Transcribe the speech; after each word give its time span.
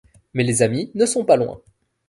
Mais 0.33 0.43
les 0.43 0.63
amis 0.63 0.89
ne 0.95 1.05
sont 1.05 1.25
pas 1.25 1.35
loin. 1.37 1.61